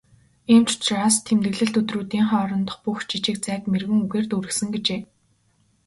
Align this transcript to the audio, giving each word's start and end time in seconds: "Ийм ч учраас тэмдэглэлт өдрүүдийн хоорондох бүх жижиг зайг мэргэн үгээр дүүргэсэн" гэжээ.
"Ийм 0.53 0.63
ч 0.69 0.71
учраас 0.75 1.15
тэмдэглэлт 1.27 1.75
өдрүүдийн 1.81 2.25
хоорондох 2.31 2.77
бүх 2.85 2.99
жижиг 3.09 3.37
зайг 3.45 3.63
мэргэн 3.71 4.01
үгээр 4.05 4.25
дүүргэсэн" 4.27 4.67
гэжээ. 4.73 5.01